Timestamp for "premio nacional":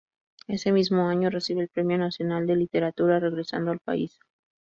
1.69-2.47